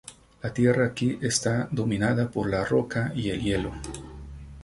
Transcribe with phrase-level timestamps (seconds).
[0.41, 3.71] La tierra aquí está dominada por la roca y el hielo.